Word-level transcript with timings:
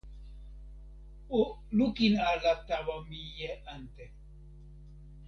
o 1.37 1.41
lukin 1.77 2.15
ala 2.29 2.53
tawa 2.67 2.95
mije 3.09 3.49
ante. 3.73 4.05